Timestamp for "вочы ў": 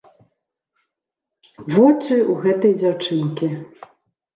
1.75-2.33